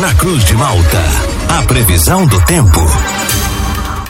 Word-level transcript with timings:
Na 0.00 0.14
Cruz 0.14 0.44
de 0.44 0.54
Malta, 0.54 1.02
a 1.48 1.62
previsão 1.62 2.24
do 2.26 2.40
tempo. 2.44 2.80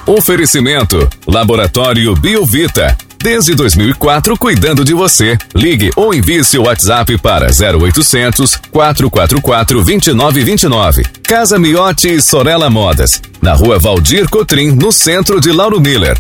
Oferecimento: 0.06 1.08
Laboratório 1.26 2.14
Biovita. 2.14 2.96
Desde 3.20 3.54
2004, 3.54 4.36
cuidando 4.36 4.84
de 4.84 4.92
você. 4.92 5.38
Ligue 5.54 5.90
ou 5.96 6.12
envie 6.12 6.44
seu 6.44 6.64
WhatsApp 6.64 7.16
para 7.18 7.46
0800 7.46 8.56
444 8.70 9.82
2929. 9.82 11.04
Casa 11.22 11.58
Miotti 11.58 12.08
e 12.08 12.20
Sorella 12.20 12.68
Modas. 12.68 13.22
Na 13.40 13.54
rua 13.54 13.78
Valdir 13.78 14.28
Cotrim, 14.28 14.72
no 14.72 14.92
centro 14.92 15.40
de 15.40 15.50
Lauro 15.50 15.80
Miller. 15.80 16.18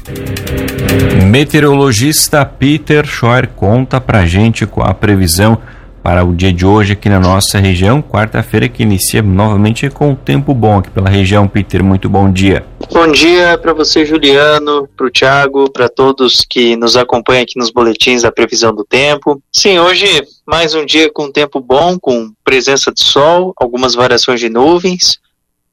Meteorologista 1.26 2.44
Peter 2.44 3.06
Scheuer 3.06 3.48
conta 3.48 4.00
pra 4.00 4.24
gente 4.24 4.64
com 4.66 4.82
a 4.82 4.94
previsão 4.94 5.58
para 6.02 6.24
o 6.24 6.34
dia 6.34 6.52
de 6.52 6.64
hoje 6.64 6.92
aqui 6.92 7.08
na 7.08 7.20
nossa 7.20 7.58
região, 7.58 8.02
quarta-feira 8.02 8.68
que 8.68 8.82
inicia 8.82 9.22
novamente 9.22 9.88
com 9.90 10.12
o 10.12 10.16
tempo 10.16 10.54
bom 10.54 10.78
aqui 10.78 10.90
pela 10.90 11.08
região. 11.08 11.48
Peter, 11.48 11.82
muito 11.82 12.08
bom 12.08 12.32
dia. 12.32 12.64
Bom 12.92 13.06
dia 13.12 13.58
para 13.58 13.72
você, 13.72 14.04
Juliano, 14.04 14.88
para 14.96 15.06
o 15.06 15.10
Thiago, 15.10 15.70
para 15.70 15.88
todos 15.88 16.44
que 16.48 16.76
nos 16.76 16.96
acompanham 16.96 17.42
aqui 17.42 17.58
nos 17.58 17.70
boletins 17.70 18.22
da 18.22 18.32
previsão 18.32 18.74
do 18.74 18.84
tempo. 18.84 19.42
Sim, 19.52 19.78
hoje 19.78 20.06
mais 20.46 20.74
um 20.74 20.86
dia 20.86 21.10
com 21.12 21.30
tempo 21.30 21.60
bom, 21.60 21.98
com 21.98 22.32
presença 22.42 22.92
de 22.92 23.02
sol, 23.02 23.52
algumas 23.56 23.94
variações 23.94 24.40
de 24.40 24.48
nuvens 24.48 25.18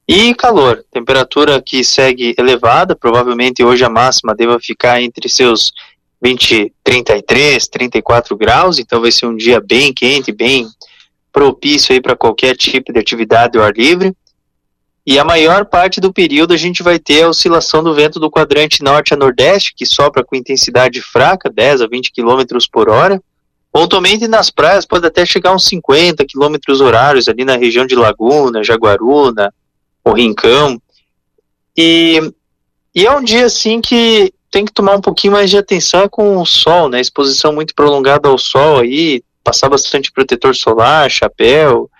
e 0.08 0.34
calor. 0.34 0.84
Temperatura 0.92 1.60
que 1.60 1.82
segue 1.82 2.34
elevada, 2.38 2.94
provavelmente 2.94 3.64
hoje 3.64 3.84
a 3.84 3.88
máxima 3.88 4.34
deva 4.34 4.58
ficar 4.60 5.00
entre 5.00 5.28
seus 5.28 5.72
20, 6.22 6.72
33, 6.82 7.68
34 7.68 8.36
graus, 8.36 8.78
então 8.78 9.00
vai 9.00 9.12
ser 9.12 9.26
um 9.26 9.36
dia 9.36 9.60
bem 9.60 9.92
quente, 9.92 10.32
bem 10.32 10.66
propício 11.32 11.92
aí 11.92 12.00
para 12.00 12.16
qualquer 12.16 12.56
tipo 12.56 12.92
de 12.92 12.98
atividade 12.98 13.58
ao 13.58 13.64
ar 13.64 13.74
livre. 13.74 14.14
E 15.06 15.20
a 15.20 15.24
maior 15.24 15.66
parte 15.66 16.00
do 16.00 16.12
período 16.12 16.52
a 16.52 16.56
gente 16.56 16.82
vai 16.82 16.98
ter 16.98 17.22
a 17.22 17.28
oscilação 17.28 17.84
do 17.84 17.94
vento 17.94 18.18
do 18.18 18.30
quadrante 18.30 18.82
norte 18.82 19.14
a 19.14 19.16
nordeste, 19.16 19.72
que 19.76 19.86
sopra 19.86 20.24
com 20.24 20.34
intensidade 20.34 21.00
fraca, 21.00 21.48
10 21.48 21.82
a 21.82 21.86
20 21.86 22.10
km 22.12 22.42
por 22.72 22.88
hora. 22.88 23.22
Pontualmente 23.70 24.26
nas 24.26 24.50
praias 24.50 24.86
pode 24.86 25.06
até 25.06 25.24
chegar 25.24 25.54
uns 25.54 25.66
50 25.66 26.24
km 26.24 26.56
horários 26.80 27.28
ali 27.28 27.44
na 27.44 27.56
região 27.56 27.86
de 27.86 27.94
Laguna, 27.94 28.64
Jaguaruna, 28.64 29.54
o 30.02 30.12
Rincão. 30.12 30.80
E, 31.76 32.32
e 32.94 33.06
é 33.06 33.12
um 33.14 33.22
dia 33.22 33.44
assim 33.44 33.80
que 33.80 34.32
tem 34.50 34.64
que 34.64 34.72
tomar 34.72 34.96
um 34.96 35.00
pouquinho 35.00 35.32
mais 35.32 35.50
de 35.50 35.58
atenção 35.58 36.08
com 36.08 36.38
o 36.38 36.46
sol, 36.46 36.88
né? 36.88 37.00
Exposição 37.00 37.52
muito 37.52 37.74
prolongada 37.74 38.28
ao 38.28 38.38
sol 38.38 38.80
aí, 38.80 39.22
passar 39.42 39.68
bastante 39.68 40.10
protetor 40.12 40.54
solar, 40.54 41.10
chapéu, 41.10 41.90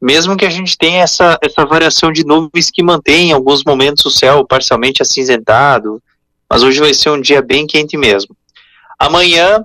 mesmo 0.00 0.36
que 0.36 0.44
a 0.44 0.50
gente 0.50 0.76
tenha 0.76 1.02
essa, 1.02 1.38
essa 1.42 1.64
variação 1.64 2.12
de 2.12 2.24
nuvens 2.24 2.70
que 2.70 2.82
mantém 2.82 3.30
em 3.30 3.32
alguns 3.32 3.64
momentos 3.64 4.04
o 4.04 4.10
céu 4.10 4.46
parcialmente 4.46 5.00
acinzentado, 5.00 6.02
mas 6.48 6.62
hoje 6.62 6.80
vai 6.80 6.92
ser 6.92 7.10
um 7.10 7.20
dia 7.20 7.40
bem 7.40 7.66
quente 7.66 7.96
mesmo. 7.96 8.36
Amanhã 8.98 9.64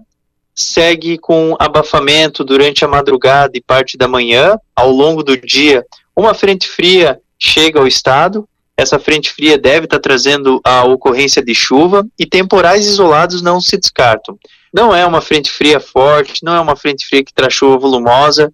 segue 0.56 1.18
com 1.18 1.56
abafamento 1.60 2.44
durante 2.44 2.84
a 2.84 2.88
madrugada 2.88 3.52
e 3.56 3.62
parte 3.62 3.98
da 3.98 4.08
manhã, 4.08 4.58
ao 4.76 4.92
longo 4.92 5.24
do 5.24 5.38
dia, 5.38 5.86
uma 6.16 6.34
frente 6.34 6.68
fria 6.68 7.20
chega 7.38 7.80
ao 7.80 7.88
estado, 7.88 8.48
essa 8.80 8.98
frente 8.98 9.32
fria 9.32 9.58
deve 9.58 9.86
estar 9.86 10.00
trazendo 10.00 10.62
a 10.64 10.84
ocorrência 10.86 11.44
de 11.44 11.54
chuva 11.54 12.08
e 12.18 12.26
temporais 12.26 12.86
isolados 12.86 13.42
não 13.42 13.60
se 13.60 13.78
descartam. 13.78 14.38
Não 14.74 14.96
é 14.96 15.06
uma 15.06 15.22
frente 15.22 15.52
fria 15.52 15.80
forte, 15.80 16.44
não 16.44 16.56
é 16.56 16.60
uma 16.60 16.76
frente 16.76 17.06
fria 17.06 17.24
que 17.24 17.34
traz 17.34 17.54
chuva 17.54 17.78
volumosa, 17.78 18.54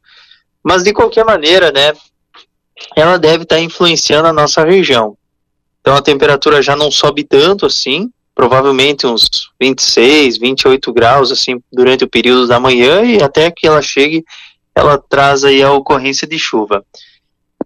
mas 0.64 0.84
de 0.84 0.94
qualquer 0.94 1.24
maneira, 1.24 1.72
né, 1.72 1.94
ela 2.96 3.20
deve 3.20 3.44
estar 3.44 3.60
influenciando 3.60 4.28
a 4.28 4.34
nossa 4.34 4.64
região. 4.64 5.16
Então 5.80 5.96
a 5.96 6.02
temperatura 6.02 6.62
já 6.62 6.76
não 6.76 6.90
sobe 6.90 7.24
tanto 7.24 7.68
assim, 7.68 8.10
provavelmente 8.34 9.06
uns 9.06 9.30
26, 9.62 10.40
28 10.40 10.92
graus 10.92 11.32
assim 11.32 11.62
durante 11.72 12.04
o 12.04 12.10
período 12.10 12.48
da 12.48 12.60
manhã 12.60 13.04
e 13.04 13.22
até 13.22 13.52
que 13.52 13.68
ela 13.68 13.82
chegue, 13.82 14.26
ela 14.74 14.98
traz 14.98 15.44
aí 15.44 15.62
a 15.62 15.72
ocorrência 15.72 16.28
de 16.28 16.40
chuva. 16.40 16.84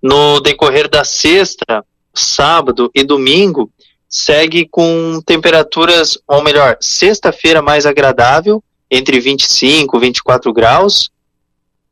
No 0.01 0.39
decorrer 0.41 0.89
da 0.89 1.03
sexta, 1.03 1.83
sábado 2.19 2.91
e 2.93 3.03
domingo 3.03 3.71
segue 4.07 4.67
com 4.69 5.21
temperaturas, 5.23 6.17
ou 6.27 6.43
melhor, 6.43 6.77
sexta-feira 6.81 7.61
mais 7.61 7.85
agradável, 7.85 8.63
entre 8.89 9.19
25 9.19 9.97
e 9.97 9.99
24 9.99 10.51
graus. 10.51 11.11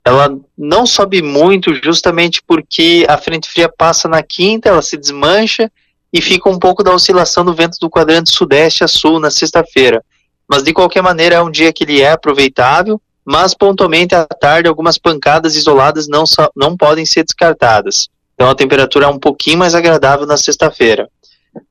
Ela 0.04 0.36
não 0.58 0.86
sobe 0.86 1.22
muito, 1.22 1.76
justamente 1.76 2.42
porque 2.42 3.06
a 3.08 3.18
frente 3.18 3.48
fria 3.48 3.70
passa 3.70 4.08
na 4.08 4.24
quinta, 4.24 4.70
ela 4.70 4.82
se 4.82 4.98
desmancha 4.98 5.72
e 6.12 6.22
fica 6.22 6.50
um 6.50 6.58
pouco 6.58 6.82
da 6.82 6.94
oscilação 6.94 7.46
do 7.46 7.54
vento 7.54 7.78
do 7.80 7.90
quadrante 7.90 8.32
sudeste 8.32 8.84
a 8.84 8.88
sul 8.88 9.20
na 9.20 9.30
sexta-feira. 9.30 10.04
Mas 10.48 10.64
de 10.64 10.74
qualquer 10.74 11.04
maneira 11.04 11.36
é 11.36 11.42
um 11.42 11.52
dia 11.52 11.74
que 11.74 11.84
ele 11.84 12.02
é 12.02 12.12
aproveitável, 12.12 13.00
mas 13.24 13.54
pontualmente 13.54 14.16
à 14.16 14.26
tarde 14.26 14.70
algumas 14.70 14.98
pancadas 14.98 15.56
isoladas 15.56 16.08
não, 16.08 16.24
não 16.56 16.78
podem 16.78 17.06
ser 17.06 17.24
descartadas. 17.24 18.08
Então 18.38 18.52
a 18.52 18.56
temperatura 18.56 19.08
é 19.08 19.10
um 19.10 19.18
pouquinho 19.18 19.58
mais 19.58 19.74
agradável 19.74 20.28
na 20.28 20.38
sexta-feira. 20.38 21.10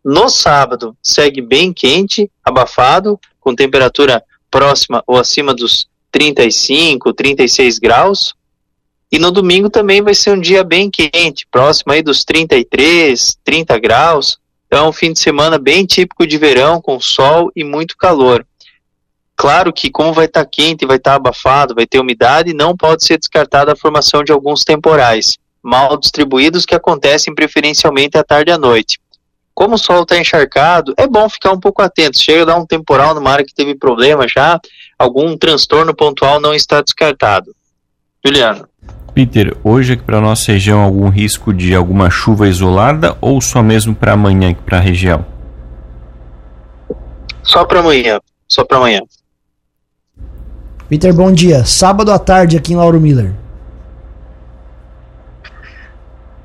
No 0.05 0.29
sábado, 0.29 0.97
segue 1.01 1.41
bem 1.41 1.73
quente, 1.73 2.29
abafado, 2.45 3.21
com 3.39 3.55
temperatura 3.55 4.21
próxima 4.51 5.01
ou 5.07 5.17
acima 5.17 5.55
dos 5.55 5.87
35, 6.11 7.13
36 7.13 7.79
graus. 7.79 8.35
E 9.13 9.19
no 9.21 9.31
domingo 9.31 9.71
também 9.71 10.03
vai 10.03 10.13
ser 10.13 10.33
um 10.33 10.41
dia 10.41 10.65
bem 10.65 10.91
quente, 10.91 11.47
próximo 11.49 11.93
aí 11.93 12.03
dos 12.03 12.25
33, 12.25 13.39
30 13.45 13.79
graus. 13.79 14.37
Então, 14.67 14.89
um 14.89 14.93
fim 14.93 15.13
de 15.13 15.21
semana 15.21 15.59
bem 15.59 15.87
típico 15.87 16.27
de 16.27 16.37
verão, 16.37 16.81
com 16.81 16.99
sol 16.99 17.53
e 17.55 17.63
muito 17.63 17.97
calor. 17.97 18.45
Claro 19.37 19.73
que, 19.73 19.89
como 19.89 20.13
vai 20.13 20.25
estar 20.25 20.45
tá 20.45 20.51
quente, 20.51 20.85
vai 20.85 20.97
estar 20.97 21.13
tá 21.13 21.17
abafado, 21.17 21.77
vai 21.77 21.87
ter 21.87 22.01
umidade, 22.01 22.53
não 22.53 22.77
pode 22.77 23.05
ser 23.05 23.19
descartada 23.19 23.73
a 23.73 23.77
formação 23.77 24.25
de 24.25 24.33
alguns 24.33 24.65
temporais 24.65 25.39
mal 25.67 25.97
distribuídos 25.97 26.65
que 26.65 26.77
acontecem 26.77 27.35
preferencialmente 27.35 28.17
à 28.17 28.23
tarde 28.23 28.53
e 28.53 28.55
à 28.55 28.59
noite. 28.59 29.01
Como 29.53 29.75
o 29.75 29.79
solo 29.79 30.03
está 30.03 30.17
encharcado, 30.17 30.95
é 30.97 31.09
bom 31.09 31.29
ficar 31.29 31.51
um 31.51 31.59
pouco 31.59 31.83
atento. 31.83 32.21
Chega 32.21 32.43
a 32.43 32.45
dar 32.45 32.57
um 32.57 32.67
temporal 32.67 33.15
numa 33.15 33.31
área 33.31 33.45
que 33.45 33.55
teve 33.55 33.75
problema 33.75 34.29
já, 34.29 34.61
algum 34.97 35.37
transtorno 35.37 35.95
pontual 35.95 36.39
não 36.41 36.55
está 36.55 36.81
descartado. 36.81 37.53
Juliano. 38.25 38.69
Peter, 39.13 39.57
hoje 39.65 39.95
aqui 39.95 40.03
para 40.03 40.21
nossa 40.21 40.53
região 40.53 40.81
algum 40.81 41.09
risco 41.09 41.53
de 41.53 41.75
alguma 41.75 42.11
chuva 42.11 42.47
isolada 42.47 43.17
ou 43.21 43.41
só 43.41 43.63
mesmo 43.63 43.95
para 43.95 44.13
amanhã 44.13 44.51
aqui 44.51 44.63
para 44.63 44.77
a 44.77 44.81
região? 44.81 45.25
Só 47.43 47.65
para 47.65 47.81
amanhã, 47.81 48.21
só 48.47 48.63
para 48.63 48.77
amanhã. 48.77 49.01
Peter, 50.89 51.13
bom 51.13 51.33
dia. 51.33 51.65
Sábado 51.65 52.13
à 52.13 52.19
tarde 52.19 52.57
aqui 52.57 52.75
em 52.75 52.77
Lauro 52.77 53.01
Miller. 53.01 53.46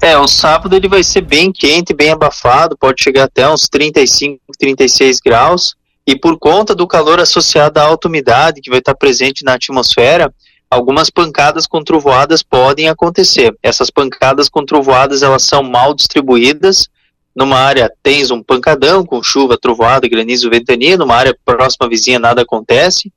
É, 0.02 0.18
o 0.18 0.28
sábado 0.28 0.76
ele 0.76 0.88
vai 0.88 1.04
ser 1.04 1.22
bem 1.22 1.52
quente, 1.52 1.94
bem 1.94 2.10
abafado, 2.10 2.76
pode 2.76 3.04
chegar 3.04 3.26
até 3.26 3.48
uns 3.48 3.70
35, 3.70 4.42
36 4.58 5.20
graus. 5.20 5.76
E 6.08 6.18
por 6.18 6.40
conta 6.40 6.74
do 6.74 6.88
calor 6.88 7.20
associado 7.20 7.80
à 7.80 7.84
alta 7.84 8.08
umidade 8.08 8.62
que 8.62 8.72
vai 8.72 8.80
estar 8.80 8.96
presente 8.96 9.46
na 9.46 9.54
atmosfera, 9.54 10.34
algumas 10.68 11.12
pancadas 11.12 11.68
com 11.68 11.84
trovoadas 11.84 12.42
podem 12.42 12.90
acontecer. 12.90 13.56
Essas 13.62 13.92
pancadas 13.92 14.50
com 14.50 14.66
trovoadas 14.66 15.22
elas 15.22 15.44
são 15.44 15.62
mal 15.62 15.94
distribuídas. 15.94 16.90
Numa 17.36 17.60
área 17.60 17.92
tens 18.02 18.32
um 18.32 18.42
pancadão 18.42 19.06
com 19.06 19.22
chuva, 19.22 19.56
trovoada, 19.56 20.10
granizo, 20.10 20.50
ventania. 20.50 20.98
Numa 20.98 21.16
área 21.16 21.38
próxima 21.46 21.88
vizinha 21.88 22.18
nada 22.18 22.42
acontece. 22.42 23.14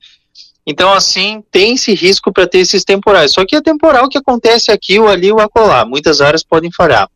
Então, 0.66 0.92
assim, 0.92 1.42
tem 1.50 1.74
esse 1.74 1.94
risco 1.94 2.32
para 2.32 2.46
ter 2.46 2.58
esses 2.58 2.84
temporais. 2.84 3.32
Só 3.32 3.44
que 3.44 3.54
é 3.54 3.60
temporal 3.60 4.08
que 4.08 4.16
acontece 4.16 4.70
aqui 4.70 4.98
ou 4.98 5.08
ali 5.08 5.30
ou 5.30 5.40
acolá. 5.40 5.84
Muitas 5.84 6.20
áreas 6.20 6.42
podem 6.42 6.70
falhar. 6.72 7.08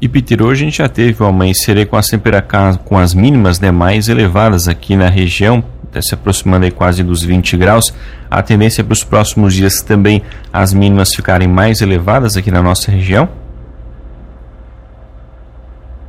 E 0.00 0.08
Peter, 0.08 0.42
hoje 0.42 0.62
a 0.62 0.64
gente 0.66 0.78
já 0.78 0.88
teve 0.88 1.22
o 1.22 1.26
amanhecer 1.26 1.86
com 1.86 1.96
as 1.96 2.08
temperaturas 2.08 2.76
com 2.84 2.98
as 2.98 3.14
mínimas 3.14 3.58
né, 3.58 3.70
mais 3.70 4.08
elevadas 4.08 4.68
aqui 4.68 4.96
na 4.96 5.08
região, 5.08 5.64
se 6.02 6.12
aproximando 6.12 6.66
aí 6.66 6.70
quase 6.70 7.02
dos 7.02 7.22
20 7.22 7.56
graus. 7.56 7.94
A 8.30 8.42
tendência 8.42 8.84
para 8.84 8.92
os 8.92 9.02
próximos 9.02 9.54
dias 9.54 9.80
também 9.80 10.22
as 10.52 10.74
mínimas 10.74 11.14
ficarem 11.14 11.48
mais 11.48 11.80
elevadas 11.80 12.36
aqui 12.36 12.50
na 12.50 12.62
nossa 12.62 12.90
região? 12.90 13.28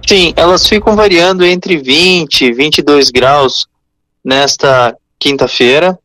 Sim, 0.06 0.34
elas 0.36 0.68
ficam 0.68 0.96
variando 0.96 1.46
entre 1.46 1.78
20 1.78 2.46
e 2.46 2.52
22 2.52 3.10
graus 3.10 3.68
nesta 4.24 4.96
quinta-feira 5.18 5.98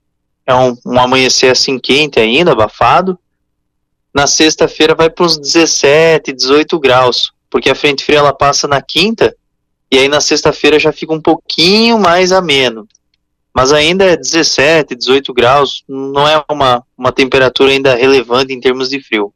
é 0.51 0.55
um, 0.55 0.77
um 0.85 0.99
amanhecer 0.99 1.51
assim 1.51 1.79
quente 1.79 2.19
ainda, 2.19 2.53
abafado. 2.53 3.19
Na 4.13 4.27
sexta-feira 4.27 4.95
vai 4.95 5.09
para 5.09 5.25
uns 5.25 5.39
17, 5.39 6.33
18 6.33 6.79
graus, 6.79 7.33
porque 7.49 7.71
a 7.71 7.75
frente 7.75 8.05
fria 8.05 8.19
ela 8.19 8.33
passa 8.33 8.67
na 8.67 8.83
quinta 8.83 9.35
e 9.91 9.99
aí 9.99 10.09
na 10.09 10.21
sexta-feira 10.21 10.79
já 10.79 10.93
fica 10.93 11.13
um 11.13 11.21
pouquinho 11.21 11.99
mais 11.99 12.33
ameno. 12.33 12.87
Mas 13.53 13.73
ainda 13.73 14.05
é 14.05 14.17
17, 14.17 14.95
18 14.95 15.33
graus, 15.35 15.83
não 15.89 16.27
é 16.27 16.43
uma, 16.49 16.85
uma 16.97 17.11
temperatura 17.11 17.73
ainda 17.73 17.95
relevante 17.95 18.53
em 18.53 18.61
termos 18.61 18.89
de 18.89 19.03
frio. 19.03 19.33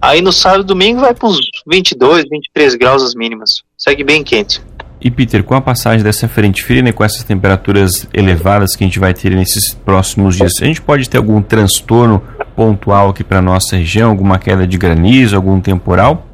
Aí 0.00 0.22
no 0.22 0.32
sábado 0.32 0.62
e 0.62 0.66
domingo 0.66 1.00
vai 1.00 1.14
para 1.14 1.28
uns 1.28 1.40
22, 1.66 2.24
23 2.30 2.74
graus 2.76 3.02
as 3.02 3.14
mínimas. 3.14 3.62
Segue 3.76 4.04
bem 4.04 4.22
quente. 4.22 4.62
E 5.02 5.10
Peter, 5.10 5.42
com 5.42 5.54
a 5.54 5.62
passagem 5.62 6.04
dessa 6.04 6.28
frente 6.28 6.62
fria, 6.62 6.82
né, 6.82 6.92
com 6.92 7.02
essas 7.02 7.24
temperaturas 7.24 8.06
elevadas 8.12 8.76
que 8.76 8.84
a 8.84 8.86
gente 8.86 8.98
vai 8.98 9.14
ter 9.14 9.30
nesses 9.30 9.72
próximos 9.72 10.36
dias, 10.36 10.52
a 10.60 10.66
gente 10.66 10.82
pode 10.82 11.08
ter 11.08 11.16
algum 11.16 11.40
transtorno 11.40 12.22
pontual 12.54 13.08
aqui 13.08 13.24
para 13.24 13.40
nossa 13.40 13.76
região, 13.76 14.10
alguma 14.10 14.38
queda 14.38 14.66
de 14.66 14.76
granizo, 14.76 15.34
algum 15.34 15.58
temporal? 15.58 16.26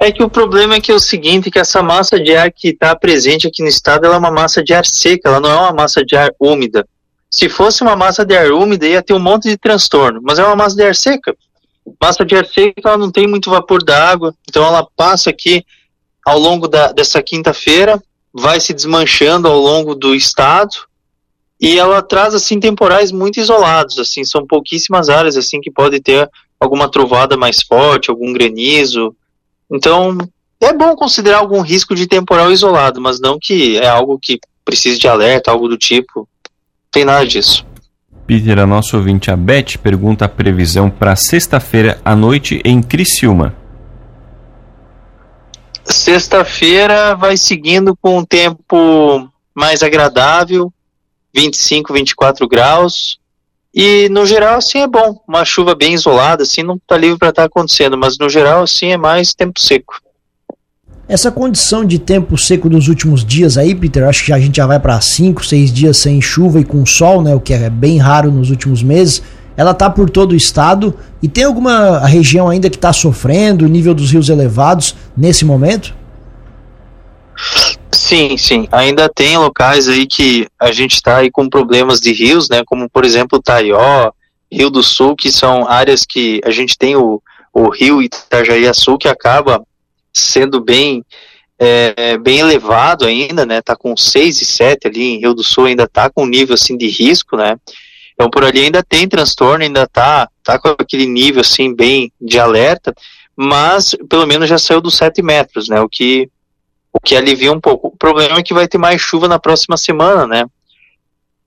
É 0.00 0.10
que 0.10 0.24
o 0.24 0.28
problema 0.28 0.74
é 0.74 0.80
que 0.80 0.90
é 0.90 0.94
o 0.94 0.98
seguinte, 0.98 1.48
que 1.48 1.60
essa 1.60 1.80
massa 1.80 2.18
de 2.18 2.34
ar 2.34 2.50
que 2.50 2.70
está 2.70 2.96
presente 2.96 3.46
aqui 3.46 3.62
no 3.62 3.68
estado, 3.68 4.04
ela 4.04 4.16
é 4.16 4.18
uma 4.18 4.32
massa 4.32 4.60
de 4.60 4.74
ar 4.74 4.84
seca, 4.84 5.28
ela 5.28 5.38
não 5.38 5.48
é 5.48 5.54
uma 5.54 5.72
massa 5.72 6.04
de 6.04 6.16
ar 6.16 6.30
úmida. 6.40 6.84
Se 7.30 7.48
fosse 7.48 7.82
uma 7.82 7.94
massa 7.94 8.24
de 8.24 8.36
ar 8.36 8.50
úmida, 8.50 8.84
ia 8.84 9.00
ter 9.00 9.14
um 9.14 9.20
monte 9.20 9.48
de 9.48 9.56
transtorno, 9.56 10.20
mas 10.20 10.40
é 10.40 10.44
uma 10.44 10.56
massa 10.56 10.74
de 10.74 10.82
ar 10.82 10.96
seca. 10.96 11.32
Massa 12.00 12.24
de 12.24 12.36
ar 12.36 12.46
seca, 12.46 12.88
ela 12.88 12.98
não 12.98 13.10
tem 13.10 13.26
muito 13.26 13.50
vapor 13.50 13.82
da 13.82 14.10
água, 14.10 14.34
então 14.48 14.64
ela 14.64 14.86
passa 14.96 15.30
aqui 15.30 15.64
ao 16.24 16.38
longo 16.38 16.68
da, 16.68 16.92
dessa 16.92 17.22
quinta-feira, 17.22 18.02
vai 18.32 18.60
se 18.60 18.72
desmanchando 18.72 19.48
ao 19.48 19.58
longo 19.58 19.94
do 19.94 20.14
estado, 20.14 20.74
e 21.60 21.78
ela 21.78 22.02
traz, 22.02 22.34
assim, 22.34 22.58
temporais 22.58 23.12
muito 23.12 23.38
isolados, 23.38 23.98
assim, 23.98 24.24
são 24.24 24.46
pouquíssimas 24.46 25.08
áreas, 25.08 25.36
assim, 25.36 25.60
que 25.60 25.70
pode 25.70 26.00
ter 26.00 26.28
alguma 26.58 26.88
trovada 26.88 27.36
mais 27.36 27.62
forte, 27.62 28.10
algum 28.10 28.32
granizo, 28.32 29.14
então, 29.72 30.18
é 30.60 30.72
bom 30.74 30.94
considerar 30.94 31.38
algum 31.38 31.62
risco 31.62 31.94
de 31.94 32.06
temporal 32.06 32.52
isolado, 32.52 33.00
mas 33.00 33.18
não 33.18 33.38
que 33.40 33.78
é 33.78 33.88
algo 33.88 34.18
que 34.18 34.38
precise 34.62 34.98
de 34.98 35.08
alerta, 35.08 35.50
algo 35.50 35.66
do 35.66 35.78
tipo. 35.78 36.20
Não 36.20 36.90
tem 36.92 37.04
nada 37.06 37.26
disso. 37.26 37.64
Peter, 38.26 38.58
a 38.58 38.66
nossa 38.66 38.96
ouvinte, 38.96 39.30
a 39.30 39.36
Beth, 39.36 39.78
pergunta 39.82 40.24
a 40.24 40.28
previsão 40.28 40.88
para 40.88 41.16
sexta-feira 41.16 42.00
à 42.04 42.14
noite 42.14 42.60
em 42.64 42.80
Criciúma. 42.82 43.54
Sexta-feira 45.84 47.14
vai 47.14 47.36
seguindo 47.36 47.96
com 47.96 48.18
um 48.18 48.24
tempo 48.24 49.28
mais 49.54 49.82
agradável, 49.82 50.72
25, 51.34 51.92
24 51.92 52.48
graus. 52.48 53.18
E 53.74 54.08
no 54.10 54.24
geral, 54.24 54.58
assim 54.58 54.80
é 54.80 54.86
bom. 54.86 55.20
Uma 55.26 55.44
chuva 55.44 55.74
bem 55.74 55.94
isolada, 55.94 56.42
assim, 56.42 56.62
não 56.62 56.76
está 56.76 56.96
livre 56.96 57.18
para 57.18 57.30
estar 57.30 57.42
tá 57.42 57.46
acontecendo, 57.46 57.96
mas 57.98 58.18
no 58.18 58.28
geral, 58.28 58.62
assim 58.62 58.88
é 58.88 58.96
mais 58.96 59.34
tempo 59.34 59.58
seco. 59.60 60.00
Essa 61.12 61.30
condição 61.30 61.84
de 61.84 61.98
tempo 61.98 62.38
seco 62.38 62.70
dos 62.70 62.88
últimos 62.88 63.22
dias 63.22 63.58
aí, 63.58 63.74
Peter, 63.74 64.08
acho 64.08 64.24
que 64.24 64.32
a 64.32 64.38
gente 64.38 64.56
já 64.56 64.66
vai 64.66 64.80
para 64.80 64.98
5, 64.98 65.44
6 65.44 65.70
dias 65.70 65.98
sem 65.98 66.22
chuva 66.22 66.58
e 66.58 66.64
com 66.64 66.86
sol, 66.86 67.20
né, 67.20 67.34
o 67.34 67.38
que 67.38 67.52
é 67.52 67.68
bem 67.68 67.98
raro 67.98 68.30
nos 68.30 68.48
últimos 68.48 68.82
meses. 68.82 69.22
Ela 69.54 69.74
tá 69.74 69.90
por 69.90 70.08
todo 70.08 70.32
o 70.32 70.34
estado 70.34 70.98
e 71.22 71.28
tem 71.28 71.44
alguma 71.44 71.98
região 72.06 72.48
ainda 72.48 72.70
que 72.70 72.76
está 72.76 72.94
sofrendo, 72.94 73.68
nível 73.68 73.92
dos 73.92 74.10
rios 74.10 74.30
elevados 74.30 74.96
nesse 75.14 75.44
momento? 75.44 75.94
Sim, 77.92 78.38
sim. 78.38 78.66
Ainda 78.72 79.06
tem 79.06 79.36
locais 79.36 79.88
aí 79.88 80.06
que 80.06 80.48
a 80.58 80.72
gente 80.72 80.94
está 80.94 81.18
aí 81.18 81.30
com 81.30 81.46
problemas 81.46 82.00
de 82.00 82.10
rios, 82.10 82.48
né? 82.48 82.62
Como 82.64 82.88
por 82.88 83.04
exemplo 83.04 83.42
Taió, 83.42 84.12
Rio 84.50 84.70
do 84.70 84.82
Sul, 84.82 85.14
que 85.14 85.30
são 85.30 85.68
áreas 85.68 86.06
que 86.06 86.40
a 86.42 86.50
gente 86.50 86.78
tem 86.78 86.96
o, 86.96 87.20
o 87.52 87.68
rio 87.68 88.00
Itajaí-Açu 88.00 88.96
que 88.96 89.08
acaba 89.08 89.62
sendo 90.12 90.60
bem 90.60 91.04
é, 91.58 92.18
bem 92.18 92.40
elevado 92.40 93.04
ainda, 93.04 93.46
né? 93.46 93.62
Tá 93.62 93.76
com 93.76 93.96
6 93.96 94.42
e 94.42 94.44
7 94.44 94.88
ali 94.88 95.02
em 95.02 95.18
Rio 95.20 95.32
do 95.32 95.44
Sul, 95.44 95.66
ainda 95.66 95.86
tá 95.86 96.10
com 96.10 96.26
nível 96.26 96.54
assim 96.54 96.76
de 96.76 96.88
risco, 96.88 97.36
né? 97.36 97.56
Então 98.14 98.28
por 98.28 98.44
ali 98.44 98.64
ainda 98.64 98.82
tem 98.82 99.08
transtorno, 99.08 99.64
ainda 99.64 99.86
tá, 99.86 100.28
tá 100.42 100.58
com 100.58 100.68
aquele 100.70 101.06
nível 101.06 101.40
assim 101.40 101.74
bem 101.74 102.12
de 102.20 102.38
alerta, 102.38 102.92
mas 103.36 103.94
pelo 104.08 104.26
menos 104.26 104.48
já 104.48 104.58
saiu 104.58 104.80
dos 104.80 104.96
7 104.96 105.22
metros, 105.22 105.68
né? 105.68 105.80
O 105.80 105.88
que 105.88 106.28
o 106.92 107.00
que 107.00 107.16
alivia 107.16 107.52
um 107.52 107.60
pouco. 107.60 107.88
O 107.88 107.96
problema 107.96 108.38
é 108.38 108.42
que 108.42 108.52
vai 108.52 108.68
ter 108.68 108.78
mais 108.78 109.00
chuva 109.00 109.26
na 109.26 109.38
próxima 109.38 109.76
semana, 109.76 110.26
né? 110.26 110.44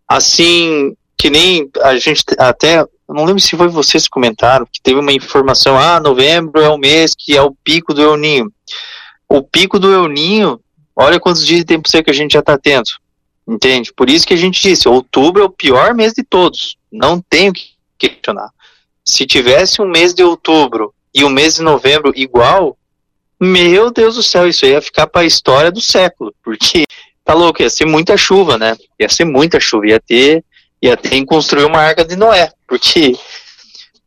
Assim, 0.07 0.95
que 1.17 1.29
nem 1.29 1.69
a 1.83 1.95
gente 1.97 2.23
até, 2.38 2.83
não 3.13 3.25
lembro 3.25 3.41
se 3.41 3.55
foi 3.55 3.67
vocês 3.67 4.03
que 4.03 4.09
comentaram, 4.09 4.65
que 4.65 4.81
teve 4.81 4.99
uma 4.99 5.13
informação, 5.13 5.77
ah, 5.77 5.99
novembro 5.99 6.61
é 6.61 6.69
o 6.69 6.77
mês 6.77 7.13
que 7.17 7.37
é 7.37 7.41
o 7.41 7.55
pico 7.63 7.93
do 7.93 8.01
El 8.01 8.17
Ninho. 8.17 8.51
O 9.29 9.43
pico 9.43 9.77
do 9.77 9.93
El 9.93 10.07
Ninho, 10.07 10.59
olha 10.95 11.19
quantos 11.19 11.45
dias 11.45 11.59
de 11.59 11.65
tempo 11.65 11.89
seco 11.89 12.09
a 12.09 12.13
gente 12.13 12.33
já 12.33 12.39
está 12.39 12.57
tendo, 12.57 12.89
entende? 13.47 13.93
Por 13.93 14.09
isso 14.09 14.25
que 14.25 14.33
a 14.33 14.37
gente 14.37 14.61
disse, 14.61 14.87
outubro 14.87 15.43
é 15.43 15.45
o 15.45 15.49
pior 15.49 15.93
mês 15.93 16.13
de 16.13 16.23
todos, 16.23 16.77
não 16.91 17.21
tenho 17.21 17.53
que 17.53 17.69
questionar. 17.97 18.49
Se 19.03 19.25
tivesse 19.25 19.81
um 19.81 19.87
mês 19.87 20.13
de 20.13 20.23
outubro 20.23 20.93
e 21.13 21.23
um 21.23 21.29
mês 21.29 21.55
de 21.55 21.61
novembro 21.61 22.11
igual, 22.15 22.75
meu 23.39 23.91
Deus 23.91 24.15
do 24.15 24.23
céu, 24.23 24.47
isso 24.47 24.65
ia 24.65 24.81
ficar 24.81 25.05
para 25.05 25.21
a 25.21 25.25
história 25.25 25.71
do 25.71 25.81
século, 25.81 26.33
porque 26.43 26.85
tá 27.23 27.33
louco, 27.33 27.61
ia 27.61 27.69
ser 27.69 27.85
muita 27.85 28.17
chuva, 28.17 28.57
né? 28.57 28.75
Ia 28.99 29.09
ser 29.09 29.25
muita 29.25 29.59
chuva, 29.59 29.87
ia 29.87 29.99
ter, 29.99 30.43
ia 30.81 30.95
ter 30.95 31.10
que 31.10 31.25
construir 31.25 31.66
uma 31.66 31.80
arca 31.80 32.06
de 32.06 32.16
Noé, 32.16 32.51
porque 32.68 33.18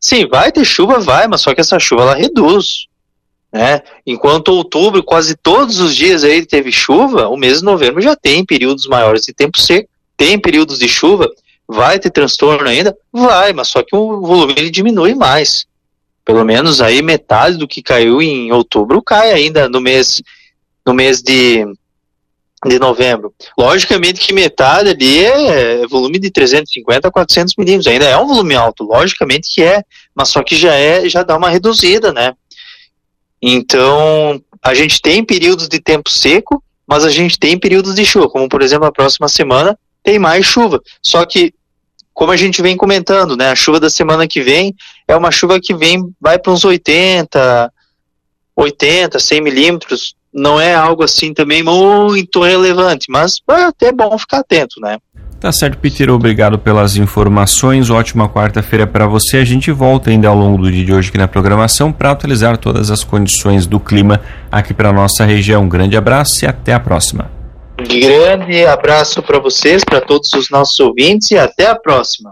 sim, 0.01 0.27
vai 0.27 0.53
ter 0.53 0.65
chuva, 0.65 1.01
vai, 1.01 1.27
mas 1.27 1.41
só 1.41 1.55
que 1.55 1.61
essa 1.61 1.79
chuva 1.79 2.03
ela 2.03 2.15
reduz, 2.15 2.87
né? 3.53 3.83
Enquanto 4.07 4.49
outubro, 4.49 5.03
quase 5.03 5.35
todos 5.37 5.81
os 5.81 5.95
dias 5.95 6.25
aí 6.25 6.45
teve 6.45 6.71
chuva, 6.71 7.29
o 7.29 7.37
mês 7.37 7.59
de 7.59 7.65
novembro 7.65 8.01
já 8.01 8.15
tem 8.15 8.45
períodos 8.45 8.87
maiores 8.87 9.23
de 9.23 9.33
tempo 9.33 9.59
seco, 9.59 9.89
tem 10.17 10.39
períodos 10.39 10.79
de 10.79 10.89
chuva, 10.89 11.29
vai 11.67 11.99
ter 11.99 12.11
transtorno 12.11 12.69
ainda, 12.69 12.97
vai, 13.13 13.53
mas 13.53 13.69
só 13.69 13.83
que 13.83 13.95
o 13.95 14.21
volume 14.21 14.55
ele 14.57 14.71
diminui 14.71 15.15
mais 15.15 15.67
pelo 16.29 16.45
menos 16.45 16.83
aí 16.83 17.01
metade 17.01 17.57
do 17.57 17.67
que 17.67 17.83
caiu 17.83 18.21
em 18.21 18.53
outubro 18.53 19.01
cai 19.01 19.33
ainda 19.33 19.67
no 19.67 19.81
mês 19.81 20.21
no 20.85 20.93
mês 20.93 21.23
de, 21.23 21.67
de 22.67 22.79
novembro. 22.79 23.33
Logicamente 23.57 24.21
que 24.21 24.33
metade 24.33 24.91
ali 24.91 25.25
é 25.25 25.87
volume 25.87 26.19
de 26.19 26.31
350 26.31 27.07
a 27.07 27.11
400 27.11 27.55
milímetros, 27.57 27.87
ainda 27.87 28.07
é 28.07 28.17
um 28.17 28.27
volume 28.27 28.55
alto, 28.55 28.85
logicamente 28.85 29.49
que 29.55 29.63
é, 29.63 29.83
mas 30.15 30.29
só 30.29 30.43
que 30.43 30.57
já 30.57 30.75
é, 30.75 31.09
já 31.09 31.23
dá 31.23 31.37
uma 31.37 31.51
reduzida, 31.51 32.13
né? 32.13 32.35
Então, 33.41 34.43
a 34.63 34.75
gente 34.75 35.01
tem 35.01 35.25
períodos 35.25 35.69
de 35.69 35.79
tempo 35.79 36.11
seco, 36.11 36.63
mas 36.87 37.05
a 37.05 37.11
gente 37.11 37.39
tem 37.39 37.59
períodos 37.59 37.95
de 37.95 38.05
chuva, 38.05 38.29
como 38.29 38.49
por 38.49 38.63
exemplo 38.63 38.87
a 38.87 38.93
próxima 38.93 39.29
semana 39.29 39.79
tem 40.03 40.19
mais 40.19 40.45
chuva. 40.45 40.81
Só 41.03 41.25
que 41.25 41.55
como 42.13 42.33
a 42.33 42.37
gente 42.37 42.61
vem 42.61 42.77
comentando, 42.77 43.37
né, 43.37 43.51
a 43.51 43.55
chuva 43.55 43.79
da 43.79 43.89
semana 43.89 44.27
que 44.27 44.41
vem 44.41 44.75
é 45.07 45.15
uma 45.15 45.31
chuva 45.31 45.61
que 45.61 45.73
vem, 45.73 46.13
vai 46.21 46.37
para 46.37 46.51
uns 46.51 46.65
80, 46.65 47.73
80, 48.57 49.21
100 49.21 49.41
milímetros, 49.41 50.17
não 50.33 50.61
é 50.61 50.75
algo 50.75 51.03
assim 51.03 51.33
também 51.33 51.63
muito 51.63 52.43
relevante, 52.43 53.07
mas 53.09 53.37
é 53.51 53.65
até 53.65 53.93
bom 53.93 54.17
ficar 54.19 54.39
atento, 54.39 54.81
né. 54.81 54.99
Tá 55.41 55.53
certo, 55.53 55.79
Peter, 55.79 56.11
obrigado 56.11 56.59
pelas 56.59 56.97
informações. 56.97 57.91
Ótima 57.91 58.29
quarta-feira 58.29 58.89
para 58.89 59.07
você. 59.07 59.37
A 59.37 59.45
gente 59.45 59.71
volta 59.71 60.11
ainda 60.11 60.27
ao 60.27 60.37
longo 60.37 60.63
do 60.63 60.71
dia 60.71 60.85
de 60.85 60.93
hoje 60.93 61.11
aqui 61.11 61.19
na 61.19 61.29
programação 61.29 61.93
para 61.93 62.11
atualizar 62.11 62.59
todas 62.59 62.91
as 62.91 63.05
condições 63.05 63.65
do 63.65 63.79
clima 63.79 64.21
aqui 64.51 64.75
para 64.75 64.93
nossa 64.93 65.25
região. 65.25 65.63
Um 65.63 65.69
grande 65.69 65.97
abraço 65.97 66.45
e 66.45 66.49
até 66.49 66.73
a 66.73 66.81
próxima. 66.81 67.31
Grande 67.77 68.67
abraço 68.67 69.23
para 69.23 69.39
vocês, 69.39 69.85
para 69.85 70.01
todos 70.01 70.33
os 70.33 70.51
nossos 70.51 70.81
ouvintes 70.81 71.31
e 71.31 71.39
até 71.39 71.69
a 71.69 71.77
próxima. 71.77 72.27